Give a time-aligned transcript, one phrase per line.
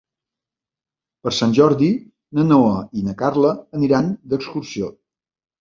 [1.27, 1.89] Per Sant Jordi
[2.39, 4.95] na Noa i na Carla aniran d'excursió.